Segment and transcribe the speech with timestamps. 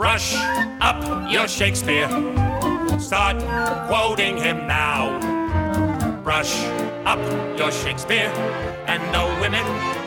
[0.00, 0.34] Brush
[0.80, 2.08] up your Shakespeare.
[2.98, 3.36] Start
[3.86, 5.20] quoting him now.
[6.24, 6.56] Brush
[7.04, 7.18] up
[7.58, 8.32] your Shakespeare,
[8.86, 9.66] and the women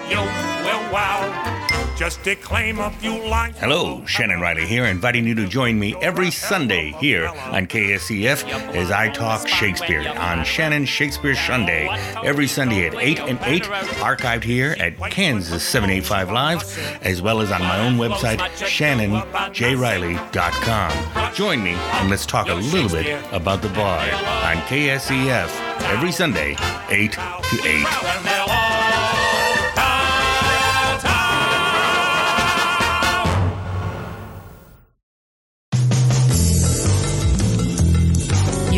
[0.10, 1.63] you will wow.
[2.04, 3.58] Just declaim a few lines.
[3.58, 8.44] Hello, Shannon Riley here, inviting you to join me every Sunday here on KSEF
[8.76, 11.88] as I talk Shakespeare on Shannon Shakespeare Sunday.
[12.22, 13.64] Every Sunday at 8 and 8,
[14.04, 21.34] archived here at Kansas 785 Live, as well as on my own website, shannonjriley.com.
[21.34, 25.48] Join me and let's talk a little bit about the Bard on KSEF
[25.84, 26.58] every Sunday,
[26.90, 28.43] 8 to 8.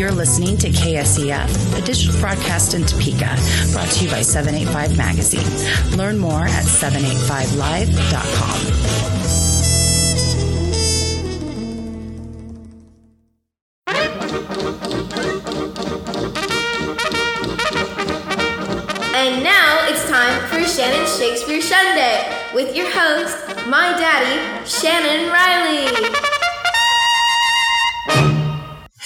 [0.06, 3.36] You're listening to KSEF, a digital broadcast in Topeka,
[3.72, 5.42] brought to you by 785 Magazine.
[5.98, 8.60] Learn more at 785live.com.
[19.12, 23.36] And now it's time for Shannon Shakespeare Sunday with your host,
[23.66, 26.25] my daddy, Shannon Riley.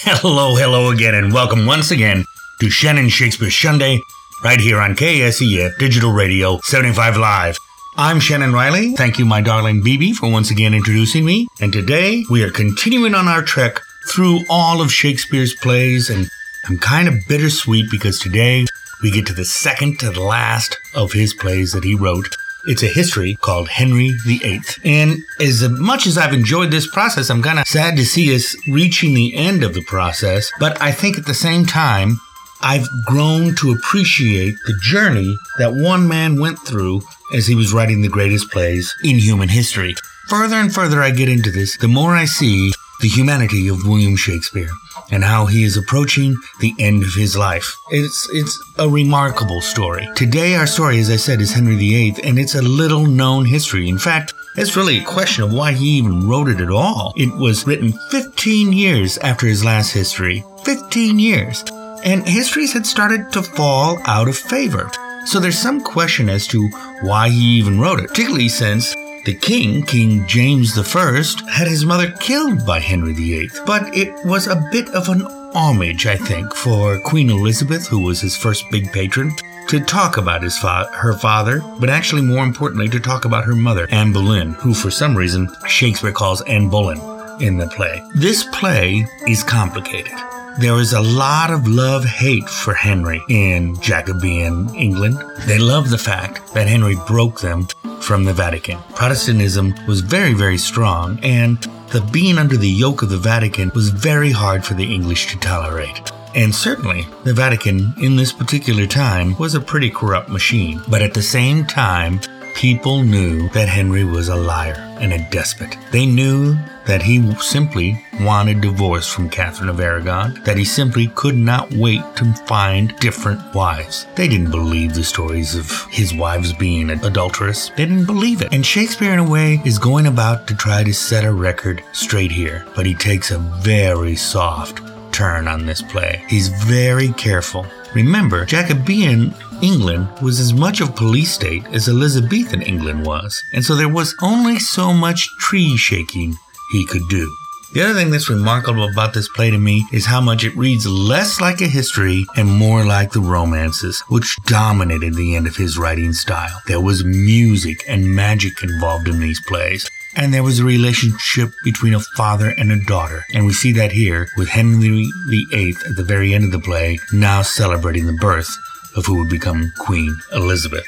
[0.03, 2.25] Hello, hello again, and welcome once again
[2.59, 3.99] to Shannon Shakespeare Sunday,
[4.43, 7.55] right here on KSEF Digital Radio 75 Live.
[7.97, 8.95] I'm Shannon Riley.
[8.95, 11.47] Thank you, my darling BB, for once again introducing me.
[11.61, 13.79] And today we are continuing on our trek
[14.09, 16.27] through all of Shakespeare's plays, and
[16.67, 18.65] I'm kind of bittersweet because today
[19.03, 22.35] we get to the second to the last of his plays that he wrote.
[22.65, 24.61] It's a history called Henry VIII.
[24.83, 28.55] And as much as I've enjoyed this process, I'm kind of sad to see us
[28.67, 30.51] reaching the end of the process.
[30.59, 32.19] But I think at the same time,
[32.61, 37.01] I've grown to appreciate the journey that one man went through
[37.33, 39.95] as he was writing the greatest plays in human history.
[40.27, 44.15] Further and further I get into this, the more I see the humanity of William
[44.15, 44.69] Shakespeare
[45.11, 47.75] and how he is approaching the end of his life.
[47.89, 50.07] It's it's a remarkable story.
[50.15, 53.87] Today our story as I said is Henry VIII and it's a little known history.
[53.87, 57.13] In fact, it's really a question of why he even wrote it at all.
[57.15, 60.43] It was written 15 years after his last history.
[60.65, 61.63] 15 years.
[62.03, 64.89] And histories had started to fall out of favor.
[65.25, 66.67] So there's some question as to
[67.01, 68.93] why he even wrote it, particularly since
[69.25, 73.49] the king, King James I, had his mother killed by Henry VIII.
[73.65, 75.21] But it was a bit of an
[75.53, 79.31] homage, I think, for Queen Elizabeth, who was his first big patron,
[79.67, 83.55] to talk about his fa- her father, but actually more importantly to talk about her
[83.55, 86.99] mother, Anne Boleyn, who for some reason Shakespeare calls Anne Bullen
[87.41, 88.01] in the play.
[88.15, 90.13] This play is complicated.
[90.59, 95.17] There is a lot of love hate for Henry in Jacobean England.
[95.47, 97.67] They love the fact that Henry broke them
[98.01, 98.77] from the Vatican.
[98.93, 101.57] Protestantism was very, very strong, and
[101.91, 105.39] the being under the yoke of the Vatican was very hard for the English to
[105.39, 106.11] tolerate.
[106.35, 110.81] And certainly, the Vatican in this particular time was a pretty corrupt machine.
[110.89, 112.19] But at the same time,
[112.55, 115.77] people knew that Henry was a liar and a despot.
[115.91, 121.35] They knew that he simply wanted divorce from Catherine of Aragon, that he simply could
[121.35, 124.07] not wait to find different wives.
[124.15, 127.69] They didn't believe the stories of his wives being adulterous.
[127.69, 128.53] They didn't believe it.
[128.53, 132.31] And Shakespeare, in a way, is going about to try to set a record straight
[132.31, 134.81] here, but he takes a very soft
[135.11, 136.23] turn on this play.
[136.29, 137.65] He's very careful.
[137.93, 143.75] Remember, Jacobean England was as much of police state as Elizabethan England was, and so
[143.75, 146.35] there was only so much tree shaking
[146.71, 147.35] he could do.
[147.73, 150.85] The other thing that's remarkable about this play to me is how much it reads
[150.85, 155.77] less like a history and more like the romances, which dominated the end of his
[155.77, 156.61] writing style.
[156.67, 159.89] There was music and magic involved in these plays.
[160.17, 163.23] And there was a relationship between a father and a daughter.
[163.33, 166.99] And we see that here with Henry VIII at the very end of the play,
[167.13, 168.53] now celebrating the birth
[168.97, 170.83] of who would become Queen Elizabeth.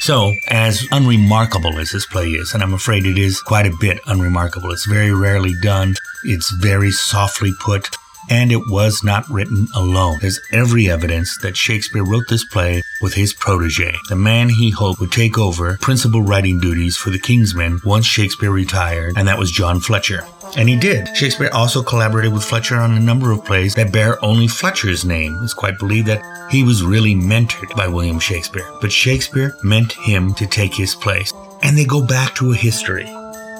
[0.00, 3.98] So, as unremarkable as this play is, and I'm afraid it is quite a bit
[4.06, 7.88] unremarkable, it's very rarely done, it's very softly put,
[8.30, 10.18] and it was not written alone.
[10.20, 15.00] There's every evidence that Shakespeare wrote this play with his protege, the man he hoped
[15.00, 19.38] would take over principal writing duties for the King's Men once Shakespeare retired, and that
[19.38, 20.24] was John Fletcher.
[20.56, 21.16] And he did.
[21.16, 25.38] Shakespeare also collaborated with Fletcher on a number of plays that bear only Fletcher's name.
[25.42, 28.68] It's quite believed that he was really mentored by William Shakespeare.
[28.80, 31.32] But Shakespeare meant him to take his place.
[31.62, 33.04] And they go back to a history.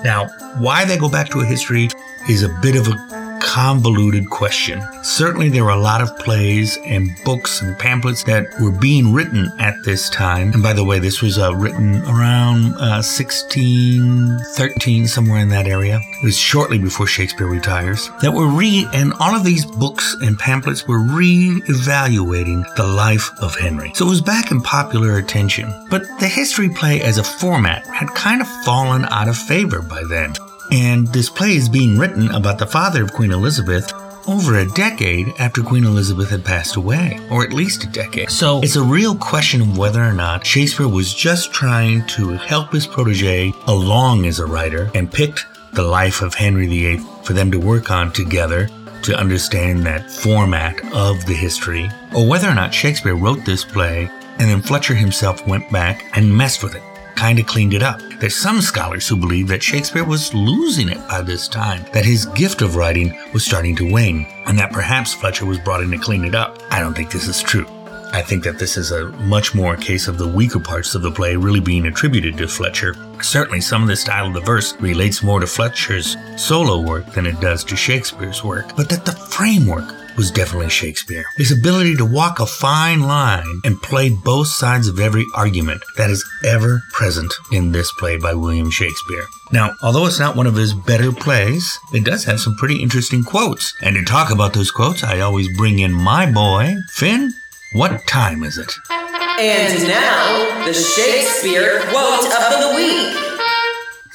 [0.04, 1.88] Now, why they go back to a history
[2.28, 3.17] is a bit of a
[3.58, 4.80] convoluted question.
[5.02, 9.50] Certainly, there were a lot of plays and books and pamphlets that were being written
[9.58, 10.52] at this time.
[10.52, 15.98] And by the way, this was uh, written around uh, 1613, somewhere in that area.
[15.98, 18.08] It was shortly before Shakespeare retires.
[18.22, 23.56] That were re, and all of these books and pamphlets were re-evaluating the life of
[23.56, 23.90] Henry.
[23.96, 25.74] So it was back in popular attention.
[25.90, 30.04] But the history play as a format had kind of fallen out of favor by
[30.08, 30.34] then.
[30.70, 33.92] And this play is being written about the father of Queen Elizabeth
[34.28, 38.30] over a decade after Queen Elizabeth had passed away, or at least a decade.
[38.30, 42.72] So it's a real question of whether or not Shakespeare was just trying to help
[42.72, 47.50] his protege along as a writer and picked the life of Henry VIII for them
[47.50, 48.68] to work on together
[49.02, 54.10] to understand that format of the history, or whether or not Shakespeare wrote this play
[54.38, 56.82] and then Fletcher himself went back and messed with it
[57.18, 58.00] kind of cleaned it up.
[58.20, 62.26] There's some scholars who believe that Shakespeare was losing it by this time, that his
[62.26, 65.98] gift of writing was starting to wane, and that perhaps Fletcher was brought in to
[65.98, 66.62] clean it up.
[66.70, 67.66] I don't think this is true.
[68.12, 71.10] I think that this is a much more case of the weaker parts of the
[71.10, 72.94] play really being attributed to Fletcher.
[73.20, 77.26] Certainly, some of the style of the verse relates more to Fletcher's solo work than
[77.26, 81.24] it does to Shakespeare's work, but that the framework was definitely Shakespeare.
[81.36, 86.10] His ability to walk a fine line and play both sides of every argument that
[86.10, 89.24] is ever present in this play by William Shakespeare.
[89.52, 93.22] Now, although it's not one of his better plays, it does have some pretty interesting
[93.22, 93.72] quotes.
[93.80, 97.32] And to talk about those quotes, I always bring in my boy, Finn.
[97.74, 98.72] What time is it?
[98.90, 103.27] And now, the Shakespeare quote of the week.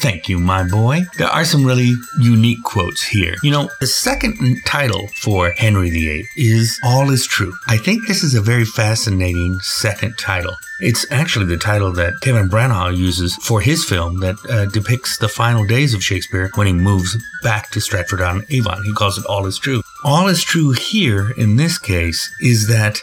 [0.03, 1.03] Thank you, my boy.
[1.17, 3.35] There are some really unique quotes here.
[3.41, 7.53] You know, the second title for Henry VIII is All is True.
[7.69, 10.57] I think this is a very fascinating second title.
[10.81, 15.29] It's actually the title that Kenneth Branagh uses for his film that uh, depicts the
[15.29, 18.83] final days of Shakespeare when he moves back to Stratford on Avon.
[18.83, 19.83] He calls it All is True.
[20.03, 23.00] All is true here in this case is that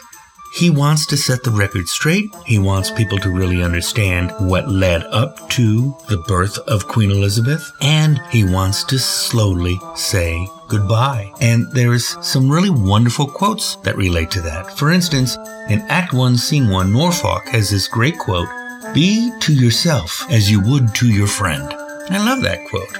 [0.53, 2.35] he wants to set the record straight.
[2.45, 7.71] He wants people to really understand what led up to the birth of Queen Elizabeth.
[7.81, 11.31] And he wants to slowly say goodbye.
[11.39, 14.77] And there's some really wonderful quotes that relate to that.
[14.77, 15.37] For instance,
[15.69, 18.49] in Act 1, Scene 1, Norfolk has this great quote
[18.93, 21.63] Be to yourself as you would to your friend.
[22.09, 22.97] I love that quote.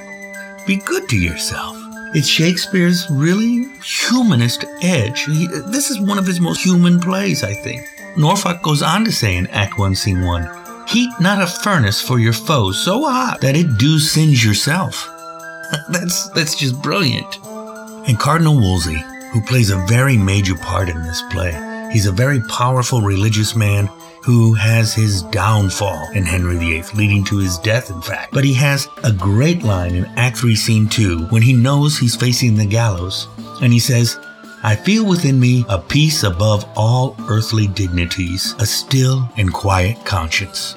[0.66, 1.81] Be good to yourself.
[2.14, 5.24] It's Shakespeare's really humanist edge.
[5.24, 7.88] He, this is one of his most human plays, I think.
[8.18, 12.20] Norfolk goes on to say in Act 1, Scene 1 Heat not a furnace for
[12.20, 15.08] your foes so hot that it do singe yourself.
[15.90, 17.38] that's, that's just brilliant.
[18.10, 21.54] And Cardinal Wolsey, who plays a very major part in this play,
[21.94, 23.88] he's a very powerful religious man
[24.24, 28.34] who has his downfall in Henry VIII, leading to his death, in fact.
[28.34, 32.16] But he has a great line in Act 3, Scene 2 when he knows he's
[32.16, 33.28] facing the gallows,
[33.62, 34.20] and he says,
[34.64, 40.76] I feel within me a peace above all earthly dignities, a still and quiet conscience.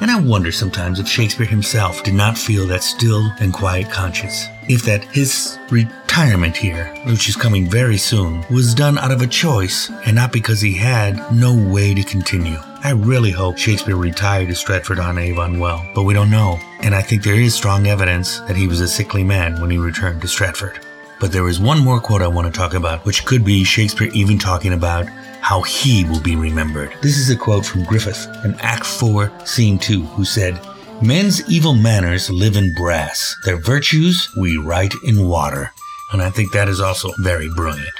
[0.00, 4.46] And I wonder sometimes if Shakespeare himself did not feel that still and quiet conscience.
[4.68, 9.26] If that his retirement here, which is coming very soon, was done out of a
[9.26, 12.58] choice and not because he had no way to continue.
[12.86, 16.60] I really hope Shakespeare retired to Stratford on Avon well, but we don't know.
[16.78, 19.76] And I think there is strong evidence that he was a sickly man when he
[19.76, 20.78] returned to Stratford.
[21.18, 24.08] But there is one more quote I want to talk about, which could be Shakespeare
[24.14, 25.08] even talking about
[25.40, 26.92] how he will be remembered.
[27.02, 30.56] This is a quote from Griffith in Act 4, Scene 2, who said,
[31.02, 35.72] Men's evil manners live in brass, their virtues we write in water.
[36.12, 37.90] And I think that is also very brilliant.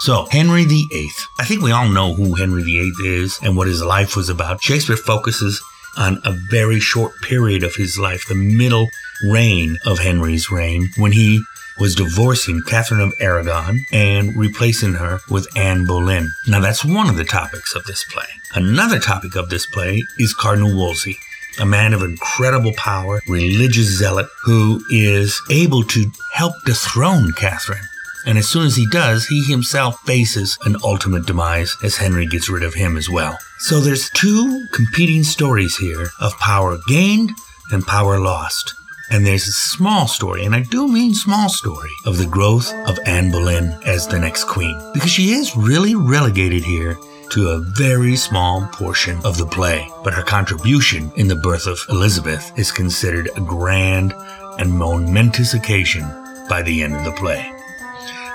[0.00, 1.10] So, Henry VIII.
[1.38, 4.62] I think we all know who Henry VIII is and what his life was about.
[4.62, 5.62] Shakespeare focuses
[5.98, 8.88] on a very short period of his life, the middle
[9.30, 11.42] reign of Henry's reign, when he
[11.78, 16.30] was divorcing Catherine of Aragon and replacing her with Anne Boleyn.
[16.48, 18.26] Now, that's one of the topics of this play.
[18.54, 21.18] Another topic of this play is Cardinal Wolsey
[21.58, 27.82] a man of incredible power, religious zealot, who is able to help dethrone Catherine.
[28.26, 32.48] And as soon as he does, he himself faces an ultimate demise as Henry gets
[32.48, 33.38] rid of him as well.
[33.58, 37.30] So there's two competing stories here of power gained
[37.72, 38.74] and power lost.
[39.10, 42.98] And there's a small story, and I do mean small story, of the growth of
[43.06, 44.78] Anne Boleyn as the next queen.
[44.94, 46.96] Because she is really relegated here
[47.30, 49.88] to a very small portion of the play.
[50.04, 54.14] But her contribution in the birth of Elizabeth is considered a grand
[54.58, 56.02] and momentous occasion
[56.48, 57.52] by the end of the play.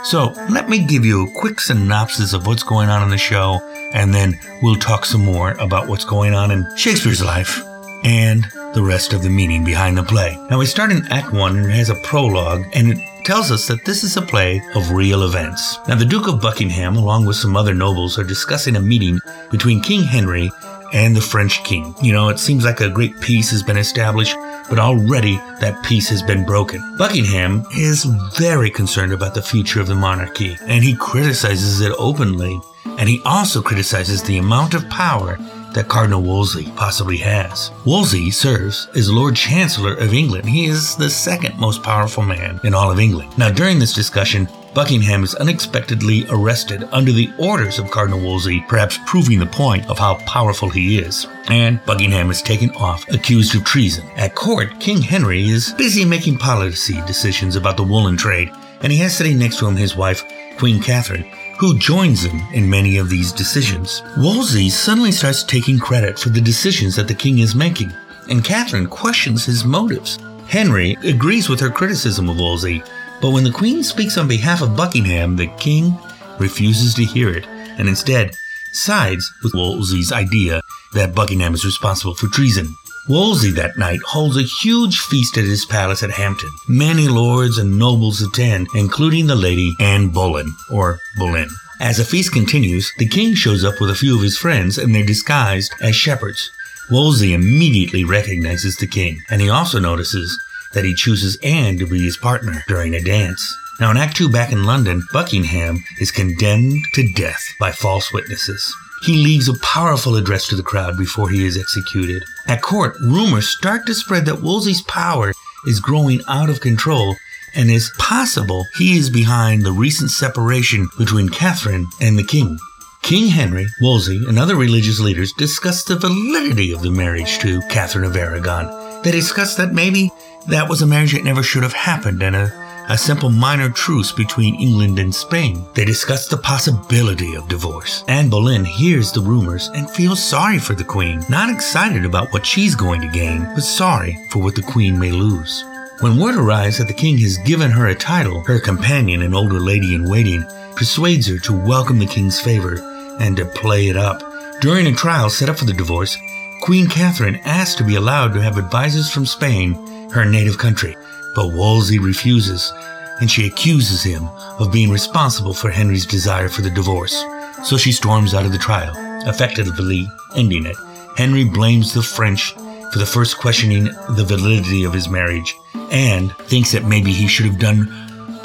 [0.06, 3.60] So let me give you a quick synopsis of what's going on in the show,
[3.92, 7.60] and then we'll talk some more about what's going on in Shakespeare's life
[8.04, 8.46] and
[8.76, 10.38] the rest of the meaning behind the play.
[10.52, 13.68] Now we start in Act 1 and it has a prologue and it tells us
[13.68, 15.80] that this is a play of real events.
[15.88, 19.20] Now, the Duke of Buckingham, along with some other nobles, are discussing a meeting
[19.50, 20.52] between King Henry
[20.94, 21.96] and the French king.
[22.00, 24.36] You know, it seems like a great peace has been established,
[24.70, 26.82] but already that peace has been broken.
[26.98, 28.06] Buckingham is
[28.38, 32.60] very concerned about the future of the monarchy, and he criticizes it openly.
[32.98, 35.38] And he also criticizes the amount of power
[35.74, 37.72] that Cardinal Wolsey possibly has.
[37.86, 40.48] Wolsey serves as Lord Chancellor of England.
[40.48, 43.38] He is the second most powerful man in all of England.
[43.38, 49.00] Now, during this discussion, Buckingham is unexpectedly arrested under the orders of Cardinal Wolsey, perhaps
[49.06, 51.26] proving the point of how powerful he is.
[51.48, 54.06] And Buckingham is taken off, accused of treason.
[54.18, 58.52] At court, King Henry is busy making policy decisions about the woolen trade,
[58.82, 60.26] and he has sitting next to him his wife,
[60.58, 61.24] Queen Catherine,
[61.58, 64.04] who joins him in many of these decisions.
[64.18, 67.94] Wolsey suddenly starts taking credit for the decisions that the king is making,
[68.30, 70.20] and Catherine questions his motives.
[70.48, 72.84] Henry agrees with her criticism of Wolsey,
[73.22, 75.98] but when the Queen speaks on behalf of Buckingham, the King
[76.40, 78.36] refuses to hear it and instead
[78.74, 80.62] sides with Wolsey's idea
[80.94, 82.76] that Buckingham is responsible for treason.
[83.08, 86.50] Wolsey that night holds a huge feast at his palace at Hampton.
[86.68, 91.50] Many lords and nobles attend, including the lady Anne Boleyn, or Bullen.
[91.80, 94.96] As the feast continues, the king shows up with a few of his friends and
[94.96, 96.50] they're disguised as shepherds.
[96.90, 100.40] Wolsey immediately recognizes the king, and he also notices
[100.76, 103.58] that he chooses Anne to be his partner during a dance.
[103.80, 108.74] Now, in Act 2 back in London, Buckingham is condemned to death by false witnesses.
[109.02, 112.24] He leaves a powerful address to the crowd before he is executed.
[112.48, 115.34] At court, rumors start to spread that Wolsey's power
[115.66, 117.16] is growing out of control
[117.56, 122.60] and it's possible he is behind the recent separation between Catherine and the king.
[123.02, 128.04] King Henry, Wolsey, and other religious leaders discuss the validity of the marriage to Catherine
[128.04, 129.04] of Aragon.
[129.04, 130.12] They discuss that maybe
[130.48, 134.12] that was a marriage that never should have happened and a, a simple minor truce
[134.12, 135.66] between England and Spain.
[135.74, 138.04] They discuss the possibility of divorce.
[138.08, 142.46] Anne Boleyn hears the rumors and feels sorry for the Queen, not excited about what
[142.46, 145.64] she's going to gain, but sorry for what the Queen may lose.
[146.02, 149.60] When word arrives that the king has given her a title, her companion, an older
[149.60, 150.44] lady in waiting,
[150.76, 152.78] persuades her to welcome the king's favor
[153.20, 154.22] and to play it up.
[154.62, 156.18] During a trial set up for the divorce,
[156.62, 159.74] Queen Catherine asks to be allowed to have advisors from Spain
[160.12, 160.96] her native country,
[161.36, 162.72] but Wolsey refuses,
[163.20, 164.28] and she accuses him
[164.60, 167.24] of being responsible for Henry's desire for the divorce.
[167.64, 168.94] So she storms out of the trial,
[169.28, 170.76] effectively ending it.
[171.18, 172.54] Henry blames the French
[172.92, 175.56] for the first questioning the validity of his marriage
[175.92, 177.88] and thinks that maybe he should have done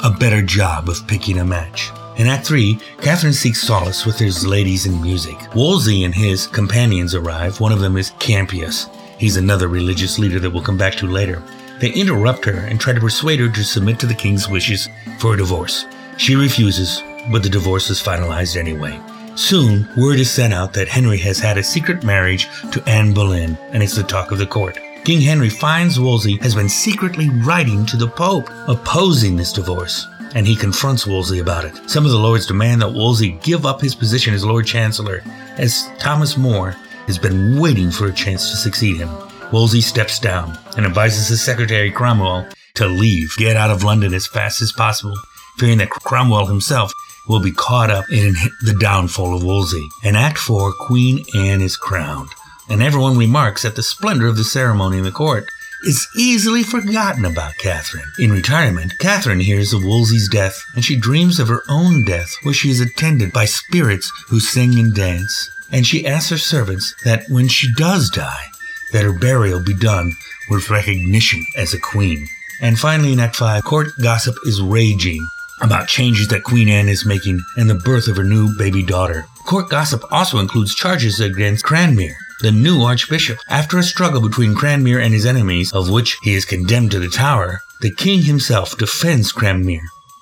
[0.03, 1.89] a better job of picking a match.
[2.17, 5.37] In Act 3, Catherine seeks solace with his ladies in music.
[5.55, 7.59] Wolsey and his companions arrive.
[7.59, 8.87] One of them is Campeius.
[9.21, 11.43] He's another religious leader that we'll come back to later.
[11.79, 15.35] They interrupt her and try to persuade her to submit to the king's wishes for
[15.35, 15.85] a divorce.
[16.17, 18.99] She refuses, but the divorce is finalized anyway.
[19.35, 23.59] Soon, word is sent out that Henry has had a secret marriage to Anne Boleyn,
[23.73, 24.79] and it's the talk of the court.
[25.05, 30.47] King Henry finds Wolsey has been secretly writing to the Pope, opposing this divorce, and
[30.47, 31.77] he confronts Wolsey about it.
[31.87, 35.21] Some of the lords demand that Wolsey give up his position as Lord Chancellor,
[35.59, 36.75] as Thomas More
[37.07, 39.09] has been waiting for a chance to succeed him.
[39.51, 44.27] Wolsey steps down and advises his secretary Cromwell to leave, get out of London as
[44.27, 45.15] fast as possible,
[45.57, 46.93] fearing that Cromwell himself
[47.27, 49.87] will be caught up in the downfall of Wolsey.
[50.03, 52.29] In Act 4, Queen Anne is crowned,
[52.69, 55.45] and everyone remarks that the splendor of the ceremony in the court
[55.83, 58.09] is easily forgotten about Catherine.
[58.19, 62.53] In retirement, Catherine hears of Wolsey's death, and she dreams of her own death, where
[62.53, 65.49] she is attended by spirits who sing and dance.
[65.71, 68.45] And she asks her servants that when she does die,
[68.91, 70.11] that her burial be done
[70.49, 72.27] with recognition as a queen.
[72.61, 75.25] And finally, in Act 5, court gossip is raging
[75.61, 79.25] about changes that Queen Anne is making and the birth of her new baby daughter.
[79.45, 83.39] Court gossip also includes charges against Cranmer, the new archbishop.
[83.47, 87.09] After a struggle between Cranmer and his enemies, of which he is condemned to the
[87.09, 89.79] tower, the king himself defends Cranmer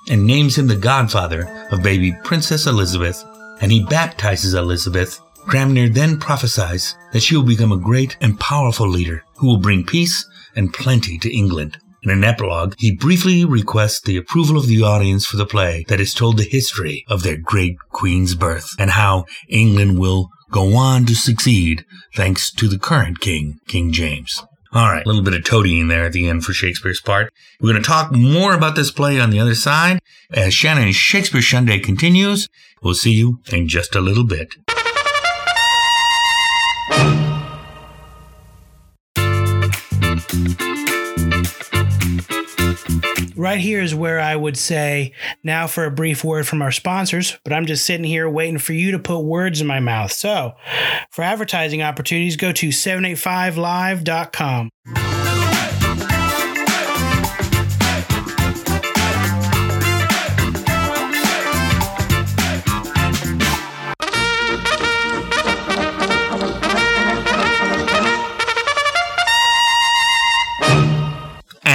[0.10, 3.24] and names him the godfather of baby Princess Elizabeth,
[3.62, 8.88] and he baptizes Elizabeth Cranmer then prophesies that she will become a great and powerful
[8.88, 10.24] leader who will bring peace
[10.56, 11.80] and plenty to England.
[12.04, 16.00] In an epilogue, he briefly requests the approval of the audience for the play that
[16.00, 21.08] is told the history of their great queen's birth and how England will go on
[21.08, 21.84] to succeed
[22.16, 24.44] thanks to the current king, King James.
[24.72, 27.34] All right, a little bit of toadying there at the end for Shakespeare's part.
[27.60, 30.00] We're going to talk more about this play on the other side
[30.32, 32.48] as Shannon's Shakespeare Sunday continues.
[32.84, 34.54] We'll see you in just a little bit.
[43.40, 47.40] Right here is where I would say now for a brief word from our sponsors,
[47.44, 50.12] but I'm just sitting here waiting for you to put words in my mouth.
[50.12, 50.54] So,
[51.10, 54.70] for advertising opportunities, go to 785live.com.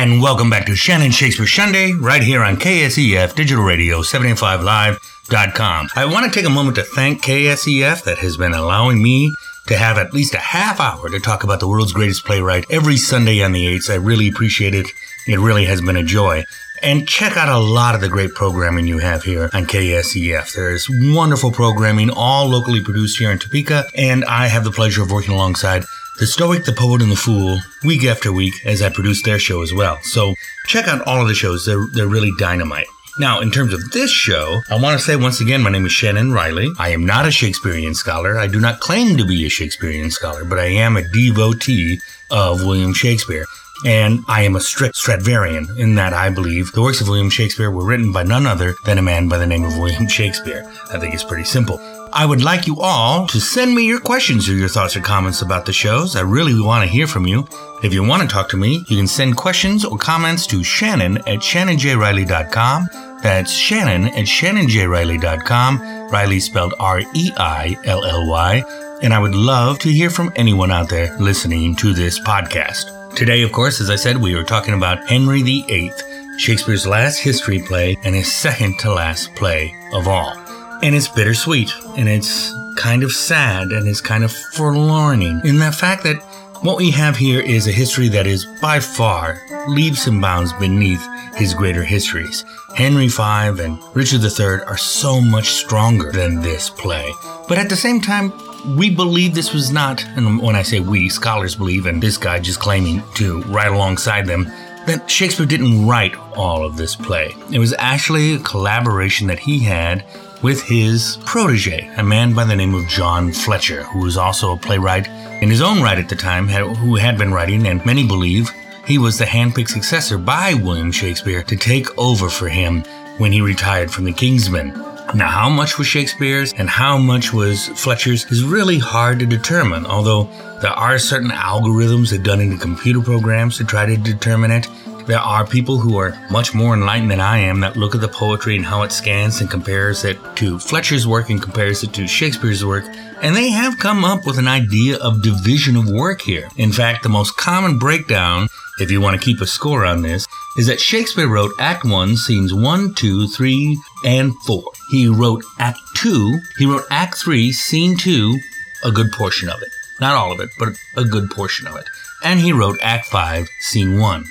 [0.04, 5.88] And welcome back to Shannon Shakespeare Sunday, right here on KSEF Digital Radio 785live.com.
[5.96, 9.32] I want to take a moment to thank KSEF that has been allowing me
[9.66, 12.98] to have at least a half hour to talk about the world's greatest playwright every
[12.98, 13.88] Sunday on the 8th.
[13.88, 14.88] I really appreciate it.
[15.26, 16.44] It really has been a joy.
[16.82, 20.52] And check out a lot of the great programming you have here on KSEF.
[20.52, 25.10] There's wonderful programming, all locally produced here in Topeka, and I have the pleasure of
[25.10, 25.86] working alongside
[26.18, 29.62] the Stoic, the Poet, and the Fool week after week as I produce their show
[29.62, 29.98] as well.
[30.02, 30.34] So
[30.66, 31.66] check out all of the shows.
[31.66, 32.86] They're, they're really dynamite.
[33.18, 35.92] Now, in terms of this show, I want to say once again, my name is
[35.92, 36.70] Shannon Riley.
[36.78, 38.38] I am not a Shakespearean scholar.
[38.38, 42.64] I do not claim to be a Shakespearean scholar, but I am a devotee of
[42.64, 43.44] William Shakespeare.
[43.84, 47.70] And I am a strict Stratfordian in that I believe the works of William Shakespeare
[47.70, 50.64] were written by none other than a man by the name of William Shakespeare.
[50.90, 51.78] I think it's pretty simple.
[52.16, 55.42] I would like you all to send me your questions or your thoughts or comments
[55.42, 56.14] about the shows.
[56.14, 57.44] I really want to hear from you.
[57.82, 61.16] If you want to talk to me, you can send questions or comments to Shannon
[61.18, 62.88] at shannonjriley.com.
[63.20, 66.08] That's Shannon at shannonjriley.com.
[66.12, 68.62] Riley spelled R E I L L Y.
[69.02, 73.16] And I would love to hear from anyone out there listening to this podcast.
[73.16, 75.90] Today, of course, as I said, we are talking about Henry VIII,
[76.38, 80.43] Shakespeare's last history play and his second to last play of all.
[80.84, 85.72] And it's bittersweet, and it's kind of sad, and it's kind of forlorning in the
[85.72, 86.22] fact that
[86.60, 91.02] what we have here is a history that is by far leaps and bounds beneath
[91.36, 92.44] his greater histories.
[92.74, 97.10] Henry V and Richard III are so much stronger than this play.
[97.48, 98.30] But at the same time,
[98.76, 102.40] we believe this was not, and when I say we, scholars believe, and this guy
[102.40, 104.44] just claiming to write alongside them,
[104.84, 107.34] that Shakespeare didn't write all of this play.
[107.50, 110.04] It was actually a collaboration that he had
[110.44, 114.58] with his protege, a man by the name of John Fletcher, who was also a
[114.58, 115.08] playwright
[115.42, 118.50] in his own right at the time, who had been writing, and many believe
[118.86, 122.82] he was the handpicked successor by William Shakespeare to take over for him
[123.16, 124.74] when he retired from the Kingsmen.
[125.14, 129.86] Now, how much was Shakespeare's and how much was Fletcher's is really hard to determine,
[129.86, 130.24] although
[130.60, 134.66] there are certain algorithms that are done into computer programs to try to determine it.
[135.06, 138.08] There are people who are much more enlightened than I am that look at the
[138.08, 142.06] poetry and how it scans and compares it to Fletcher's work and compares it to
[142.06, 142.86] Shakespeare's work,
[143.20, 146.48] and they have come up with an idea of division of work here.
[146.56, 148.48] In fact, the most common breakdown,
[148.80, 152.16] if you want to keep a score on this, is that Shakespeare wrote Act 1,
[152.16, 154.62] scenes 1, 2, 3, and 4.
[154.90, 158.38] He wrote Act 2, he wrote Act 3, scene 2,
[158.84, 159.68] a good portion of it.
[160.00, 161.84] Not all of it, but a good portion of it.
[162.24, 164.24] And he wrote Act 5, scene 1.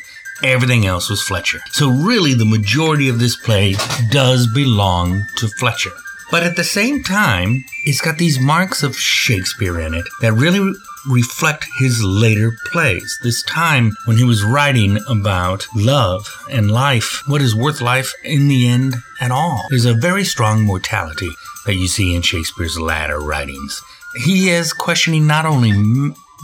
[0.43, 1.61] Everything else was Fletcher.
[1.71, 3.75] So really the majority of this play
[4.11, 5.91] does belong to Fletcher.
[6.31, 10.73] But at the same time, it's got these marks of Shakespeare in it that really
[11.07, 13.19] reflect his later plays.
[13.23, 18.49] This time when he was writing about love and life, what is worth life in
[18.49, 19.65] the end at all.
[19.69, 21.29] There's a very strong mortality
[21.65, 23.81] that you see in Shakespeare's latter writings.
[24.15, 25.71] He is questioning not only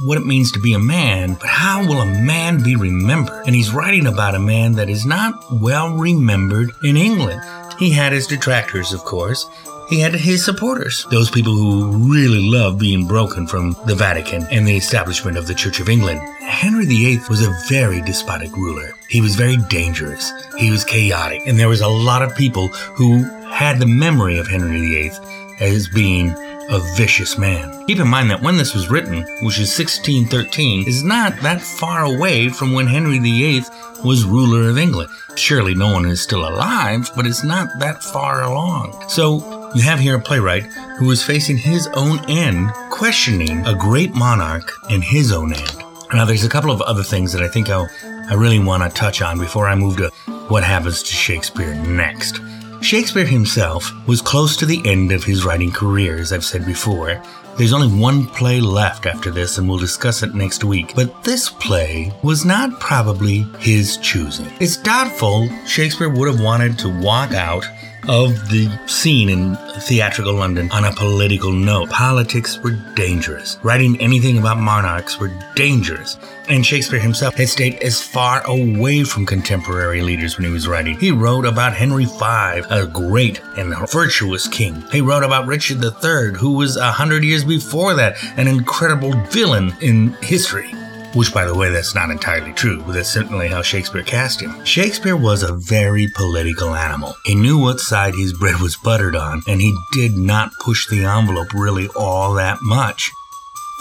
[0.01, 3.45] what it means to be a man, but how will a man be remembered?
[3.45, 7.41] And he's writing about a man that is not well remembered in England.
[7.77, 9.45] He had his detractors, of course.
[9.89, 14.67] He had his supporters, those people who really love being broken from the Vatican and
[14.67, 16.19] the establishment of the Church of England.
[16.41, 18.91] Henry VIII was a very despotic ruler.
[19.09, 20.31] He was very dangerous.
[20.57, 21.41] He was chaotic.
[21.47, 25.11] And there was a lot of people who had the memory of Henry VIII
[25.59, 26.35] as being
[26.69, 27.85] a vicious man.
[27.87, 32.05] Keep in mind that when this was written, which is 1613, is not that far
[32.05, 33.63] away from when Henry VIII
[34.03, 35.09] was ruler of England.
[35.35, 39.09] Surely no one is still alive, but it's not that far along.
[39.09, 40.63] So you have here a playwright
[40.97, 45.83] who is facing his own end, questioning a great monarch and his own end.
[46.13, 47.87] Now, there's a couple of other things that I think I'll,
[48.29, 50.09] I really want to touch on before I move to
[50.47, 52.39] what happens to Shakespeare next.
[52.81, 57.21] Shakespeare himself was close to the end of his writing career, as I've said before.
[57.57, 60.93] There's only one play left after this, and we'll discuss it next week.
[60.95, 64.49] But this play was not probably his choosing.
[64.61, 67.65] It's doubtful Shakespeare would have wanted to walk out
[68.07, 71.89] of the scene in theatrical London on a political note.
[71.89, 73.57] Politics were dangerous.
[73.63, 76.17] Writing anything about monarchs were dangerous.
[76.47, 80.97] And Shakespeare himself had stayed as far away from contemporary leaders when he was writing.
[80.99, 82.23] He wrote about Henry V,
[82.69, 84.83] a great and virtuous king.
[84.91, 89.75] He wrote about Richard III, who was a hundred years before that, an incredible villain
[89.81, 90.73] in history.
[91.15, 94.63] Which, by the way, that's not entirely true, but that's certainly how Shakespeare cast him.
[94.63, 97.15] Shakespeare was a very political animal.
[97.25, 101.05] He knew what side his bread was buttered on, and he did not push the
[101.05, 103.09] envelope really all that much.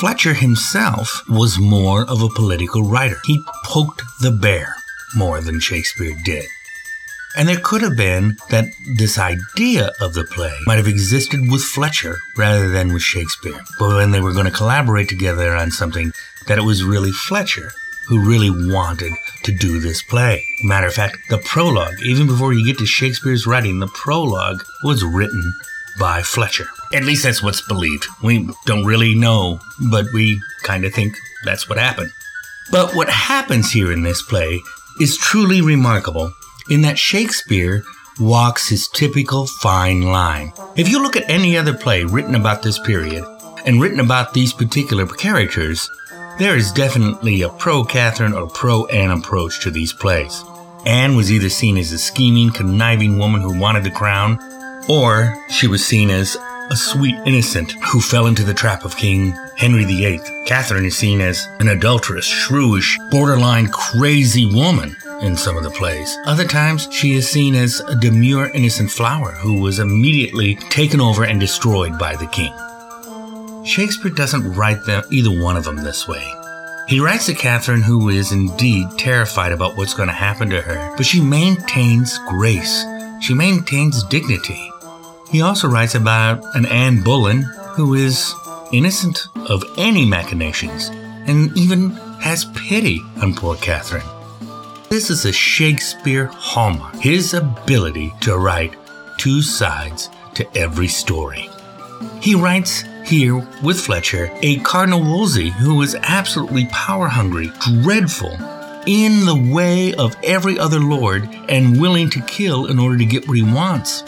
[0.00, 3.18] Fletcher himself was more of a political writer.
[3.24, 4.74] He poked the bear
[5.16, 6.46] more than Shakespeare did.
[7.36, 11.62] And there could have been that this idea of the play might have existed with
[11.62, 13.60] Fletcher rather than with Shakespeare.
[13.78, 16.12] But when they were going to collaborate together on something,
[16.48, 17.70] that it was really Fletcher
[18.08, 19.12] who really wanted
[19.44, 20.44] to do this play.
[20.64, 25.04] Matter of fact, the prologue, even before you get to Shakespeare's writing, the prologue was
[25.04, 25.52] written
[25.98, 26.64] by Fletcher.
[26.94, 28.06] At least that's what's believed.
[28.22, 32.10] We don't really know, but we kind of think that's what happened.
[32.70, 34.62] But what happens here in this play
[35.00, 36.32] is truly remarkable
[36.70, 37.82] in that Shakespeare
[38.18, 40.52] walks his typical fine line.
[40.76, 43.24] If you look at any other play written about this period
[43.66, 45.90] and written about these particular characters,
[46.38, 50.44] there is definitely a pro Catherine or pro Anne approach to these plays.
[50.86, 54.38] Anne was either seen as a scheming, conniving woman who wanted the crown,
[54.88, 56.36] or she was seen as
[56.70, 60.20] a sweet innocent who fell into the trap of King Henry VIII.
[60.46, 66.16] Catherine is seen as an adulterous, shrewish, borderline crazy woman in some of the plays.
[66.26, 71.24] Other times, she is seen as a demure, innocent flower who was immediately taken over
[71.24, 72.52] and destroyed by the king.
[73.68, 76.26] Shakespeare doesn't write them, either one of them this way.
[76.88, 80.96] He writes a Catherine who is indeed terrified about what's going to happen to her,
[80.96, 82.82] but she maintains grace.
[83.20, 84.72] She maintains dignity.
[85.30, 87.42] He also writes about an Anne Boleyn
[87.74, 88.32] who is
[88.72, 90.88] innocent of any machinations
[91.28, 94.06] and even has pity on poor Catherine.
[94.88, 98.74] This is a Shakespeare hallmark, his ability to write
[99.18, 101.50] two sides to every story.
[102.22, 107.50] He writes here with Fletcher a Cardinal Wolsey who is absolutely power hungry,
[107.82, 108.36] dreadful,
[108.86, 113.26] in the way of every other lord, and willing to kill in order to get
[113.26, 114.04] what he wants.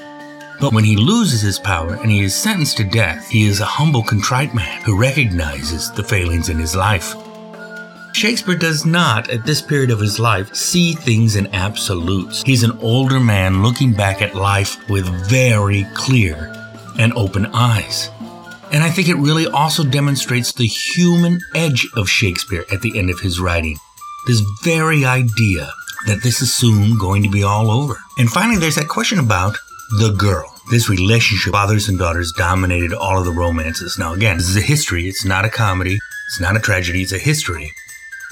[0.61, 3.65] But when he loses his power and he is sentenced to death, he is a
[3.65, 7.15] humble, contrite man who recognizes the failings in his life.
[8.13, 12.43] Shakespeare does not, at this period of his life, see things in absolutes.
[12.43, 16.55] He's an older man looking back at life with very clear
[16.99, 18.11] and open eyes.
[18.73, 23.11] And I think it really also demonstrates the human edge of Shakespeare at the end
[23.11, 23.77] of his writing.
[24.27, 25.73] This very idea
[26.07, 27.99] that this is soon going to be all over.
[28.17, 29.57] And finally, there's that question about
[29.99, 30.55] the girl.
[30.71, 33.99] This relationship, fathers and daughters, dominated all of the romances.
[33.99, 35.09] Now, again, this is a history.
[35.09, 35.99] It's not a comedy.
[36.29, 37.03] It's not a tragedy.
[37.03, 37.73] It's a history.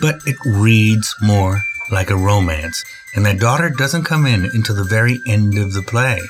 [0.00, 2.84] But it reads more like a romance.
[3.16, 6.20] And that daughter doesn't come in until the very end of the play.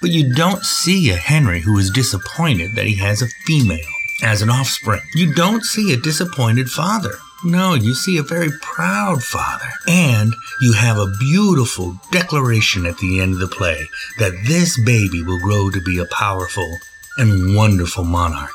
[0.00, 3.78] But you don't see a Henry who is disappointed that he has a female
[4.22, 5.02] as an offspring.
[5.14, 7.14] You don't see a disappointed father.
[7.44, 9.68] No, you see a very proud father.
[9.86, 15.22] And you have a beautiful declaration at the end of the play that this baby
[15.22, 16.78] will grow to be a powerful
[17.16, 18.52] and wonderful monarch,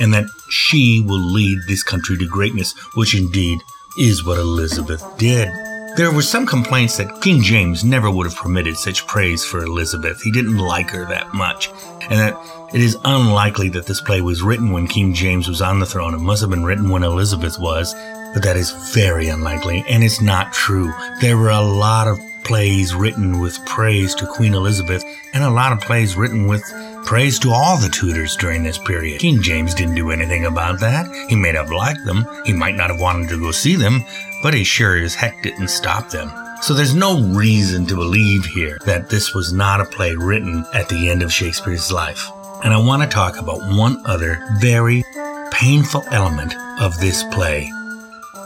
[0.00, 3.58] and that she will lead this country to greatness, which indeed
[3.98, 5.48] is what Elizabeth did.
[5.94, 10.22] There were some complaints that King James never would have permitted such praise for Elizabeth.
[10.22, 11.70] He didn't like her that much,
[12.08, 12.34] and that
[12.72, 16.14] it is unlikely that this play was written when King James was on the throne.
[16.14, 17.92] It must have been written when Elizabeth was,
[18.32, 20.90] but that is very unlikely, and it's not true.
[21.20, 25.72] There were a lot of plays written with praise to Queen Elizabeth, and a lot
[25.72, 26.62] of plays written with
[27.04, 29.20] praise to all the Tudors during this period.
[29.20, 31.06] King James didn't do anything about that.
[31.28, 34.04] He may have liked them, he might not have wanted to go see them,
[34.42, 36.30] but he sure as heck didn't stop them.
[36.62, 40.88] So there's no reason to believe here that this was not a play written at
[40.88, 42.30] the end of Shakespeare's life.
[42.62, 45.02] And I want to talk about one other very
[45.50, 47.68] painful element of this play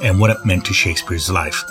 [0.03, 1.63] and what it meant to Shakespeare's life.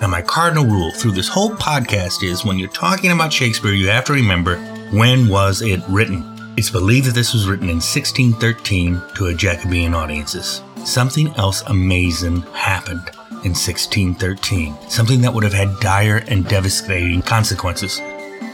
[0.00, 3.88] Now, my cardinal rule through this whole podcast is when you're talking about Shakespeare, you
[3.88, 4.56] have to remember
[4.90, 6.24] when was it written?
[6.56, 10.62] It's believed that this was written in 1613 to a Jacobean audiences.
[10.84, 13.08] Something else amazing happened
[13.44, 18.00] in 1613, something that would have had dire and devastating consequences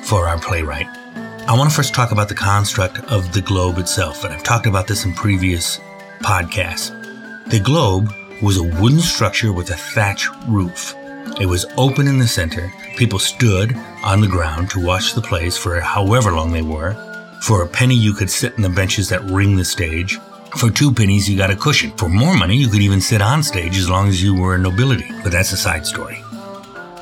[0.04, 0.86] for our playwright.
[1.48, 4.66] I want to first talk about the construct of the globe itself, and I've talked
[4.66, 5.78] about this in previous
[6.20, 6.90] podcasts.
[7.50, 10.94] The globe was a wooden structure with a thatch roof.
[11.40, 12.72] It was open in the center.
[12.96, 16.94] People stood on the ground to watch the plays for however long they were.
[17.42, 20.18] For a penny, you could sit in the benches that ring the stage.
[20.56, 21.92] For two pennies, you got a cushion.
[21.92, 24.58] For more money, you could even sit on stage as long as you were a
[24.58, 25.06] nobility.
[25.22, 26.24] But that's a side story.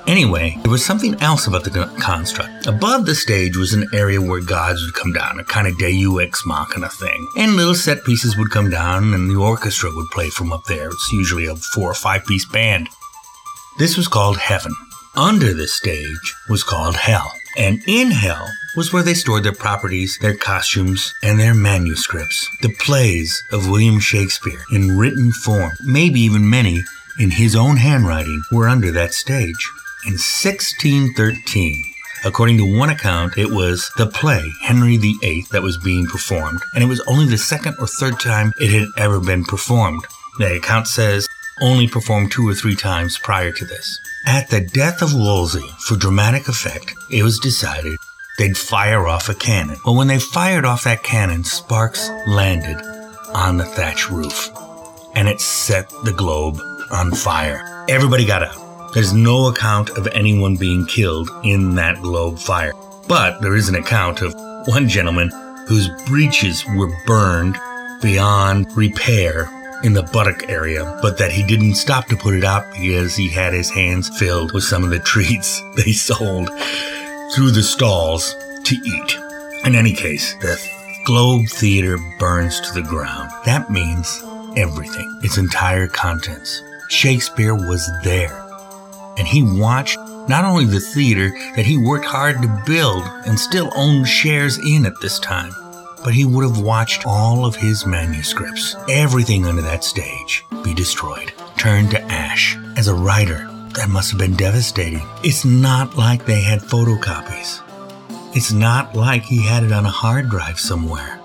[0.06, 2.66] Anyway, there was something else about the construct.
[2.66, 6.20] Above the stage was an area where gods would come down, a kind of Deus
[6.22, 7.28] Ex Machina thing.
[7.36, 10.88] And little set pieces would come down, and the orchestra would play from up there.
[10.88, 12.88] It's usually a four or five piece band.
[13.78, 14.74] This was called heaven.
[15.16, 17.32] Under the stage was called hell.
[17.56, 22.48] And in hell was where they stored their properties, their costumes, and their manuscripts.
[22.60, 26.82] The plays of William Shakespeare in written form, maybe even many
[27.18, 29.70] in his own handwriting, were under that stage.
[30.06, 31.92] In 1613,
[32.24, 36.82] According to one account, it was the play Henry VIII that was being performed, and
[36.82, 40.04] it was only the second or third time it had ever been performed.
[40.38, 41.28] The account says
[41.62, 44.00] only performed two or three times prior to this.
[44.26, 47.96] At the death of Wolsey, for dramatic effect, it was decided
[48.38, 49.76] they'd fire off a cannon.
[49.84, 52.76] But when they fired off that cannon, sparks landed
[53.32, 54.50] on the thatch roof
[55.14, 56.60] and it set the globe
[56.90, 57.86] on fire.
[57.88, 58.92] Everybody got out.
[58.94, 62.72] There's no account of anyone being killed in that globe fire.
[63.06, 64.34] But there is an account of
[64.66, 65.30] one gentleman
[65.68, 67.56] whose breeches were burned
[68.02, 69.48] beyond repair
[69.82, 73.28] in the buttock area, but that he didn't stop to put it out because he
[73.28, 76.48] had his hands filled with some of the treats they sold
[77.34, 78.34] through the stalls
[78.64, 79.18] to eat.
[79.64, 80.60] In any case, the
[81.04, 83.30] Globe Theater burns to the ground.
[83.44, 84.22] That means
[84.56, 86.62] everything, its entire contents.
[86.88, 88.44] Shakespeare was there,
[89.18, 93.70] and he watched not only the theater that he worked hard to build and still
[93.76, 95.52] owned shares in at this time,
[96.04, 101.32] but he would have watched all of his manuscripts, everything under that stage, be destroyed,
[101.56, 102.56] turned to ash.
[102.76, 105.02] As a writer, that must have been devastating.
[105.22, 107.62] It's not like they had photocopies.
[108.34, 111.20] It's not like he had it on a hard drive somewhere.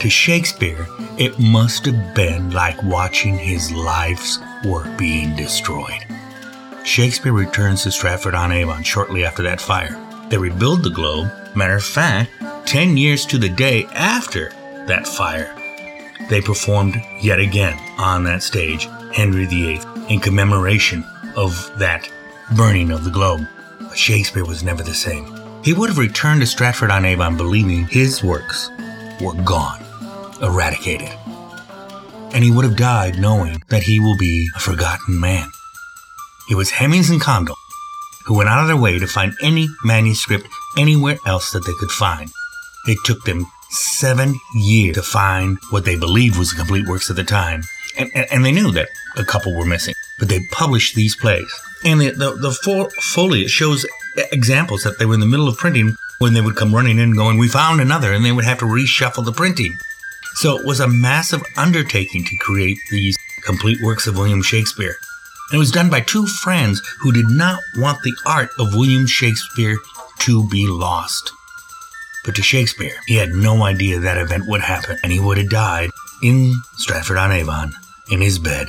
[0.00, 0.86] To Shakespeare,
[1.16, 6.04] it must have been like watching his life's work being destroyed.
[6.84, 9.96] Shakespeare returns to Stratford on Avon shortly after that fire.
[10.28, 11.30] They rebuild the globe.
[11.58, 12.30] Matter of fact,
[12.66, 14.50] 10 years to the day after
[14.86, 15.52] that fire,
[16.30, 22.08] they performed yet again on that stage Henry VIII in commemoration of that
[22.56, 23.44] burning of the globe.
[23.80, 25.36] But Shakespeare was never the same.
[25.64, 28.70] He would have returned to Stratford on Avon believing his works
[29.20, 29.84] were gone,
[30.40, 31.10] eradicated.
[32.32, 35.50] And he would have died knowing that he will be a forgotten man.
[36.48, 37.56] It was Hemmings and Condell
[38.26, 40.46] who went out of their way to find any manuscript
[40.78, 42.30] anywhere else that they could find
[42.88, 47.16] it took them seven years to find what they believed was the complete works at
[47.16, 47.62] the time.
[47.98, 51.50] And, and, and, they knew that a couple were missing, but they published these plays.
[51.84, 53.84] And the, the, the foliage shows
[54.32, 57.14] examples that they were in the middle of printing when they would come running in
[57.14, 59.76] going, We found another, and they would have to reshuffle the printing.
[60.34, 64.94] So it was a massive undertaking to create these complete works of William Shakespeare.
[65.50, 69.06] And it was done by two friends who did not want the art of William
[69.06, 69.76] Shakespeare
[70.20, 71.32] to be lost.
[72.24, 75.50] But to Shakespeare, he had no idea that event would happen, and he would have
[75.50, 75.90] died
[76.22, 77.72] in Stratford on Avon,
[78.10, 78.68] in his bed,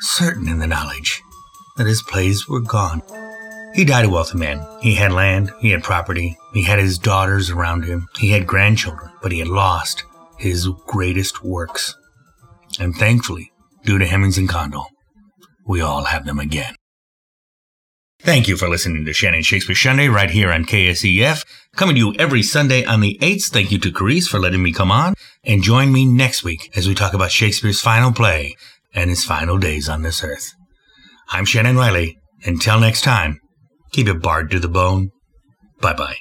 [0.00, 1.22] certain in the knowledge
[1.76, 3.02] that his plays were gone.
[3.74, 4.66] He died a wealthy man.
[4.80, 9.10] He had land, he had property, he had his daughters around him, he had grandchildren,
[9.22, 10.04] but he had lost
[10.38, 11.96] his greatest works.
[12.78, 13.52] And thankfully,
[13.84, 14.88] due to Hemmings and Condell,
[15.66, 16.74] we all have them again.
[18.22, 21.44] Thank you for listening to Shannon Shakespeare Sunday right here on KSEF.
[21.74, 23.46] Coming to you every Sunday on the 8th.
[23.46, 26.86] Thank you to Carice for letting me come on and join me next week as
[26.86, 28.54] we talk about Shakespeare's final play
[28.94, 30.52] and his final days on this earth.
[31.30, 32.18] I'm Shannon Riley.
[32.44, 33.40] Until next time,
[33.92, 35.10] keep it barred to the bone.
[35.80, 36.16] Bye bye.